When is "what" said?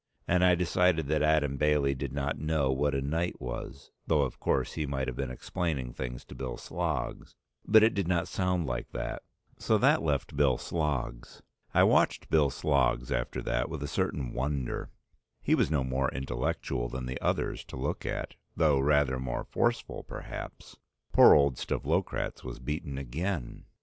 2.71-2.95